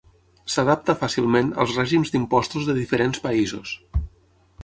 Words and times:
S'adapta 0.53 0.95
fàcilment 1.01 1.51
als 1.65 1.75
règims 1.81 2.13
d'impostos 2.15 2.67
de 2.71 2.77
diferents 2.79 3.23
països. 3.29 3.77